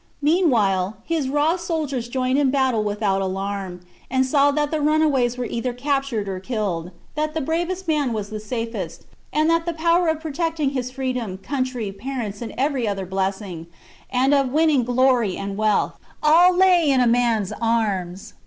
Mean 0.19 0.49
while 0.49 0.97
his 1.05 1.29
raw 1.29 1.57
soldiers 1.57 2.07
joined 2.09 2.39
in 2.39 2.49
battle 2.49 2.83
without 2.83 3.21
alarm, 3.21 3.81
and 4.09 4.25
saw 4.25 4.49
that 4.49 4.71
the 4.71 4.81
runaways 4.81 5.37
were 5.37 5.45
either 5.45 5.73
captured 5.73 6.27
or 6.27 6.39
killed, 6.39 6.89
that 7.13 7.35
the 7.35 7.39
bravest 7.39 7.87
man 7.87 8.11
was 8.11 8.31
the 8.31 8.39
safest, 8.39 9.05
and 9.31 9.47
that 9.47 9.67
the 9.67 9.73
power 9.75 10.07
of 10.07 10.19
protecting 10.19 10.71
his 10.71 10.89
freedom, 10.89 11.37
country, 11.37 11.91
parents, 11.91 12.41
and 12.41 12.51
every 12.57 12.87
other 12.87 13.05
blessing, 13.05 13.67
and 14.09 14.33
of 14.33 14.51
winning 14.51 14.83
glory 14.83 15.37
and 15.37 15.55
wealth, 15.55 15.99
all 16.23 16.51
lay 16.51 16.89
in 16.89 16.99
a 16.99 17.05
man's 17.05 17.53
arms. 17.61 18.33